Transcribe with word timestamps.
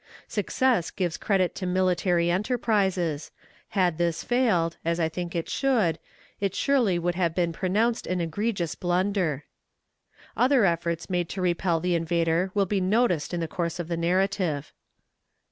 Success 0.27 0.89
gives 0.89 1.15
credit 1.15 1.53
to 1.53 1.67
military 1.67 2.31
enterprises; 2.31 3.29
had 3.77 3.99
this 3.99 4.23
failed, 4.23 4.77
as 4.83 4.99
I 4.99 5.07
think 5.07 5.35
it 5.35 5.47
should, 5.47 5.99
it 6.39 6.55
surely 6.55 6.97
would 6.97 7.13
have 7.13 7.35
been 7.35 7.53
pronounced 7.53 8.07
an 8.07 8.19
egregious 8.19 8.73
blunder. 8.73 9.43
Other 10.35 10.65
efforts 10.65 11.07
made 11.07 11.29
to 11.29 11.41
repel 11.43 11.79
the 11.79 11.93
invader 11.93 12.49
will 12.55 12.65
be 12.65 12.81
noticed 12.81 13.31
in 13.31 13.41
the 13.41 13.47
course 13.47 13.77
of 13.79 13.89
the 13.89 13.95
narrative. 13.95 14.73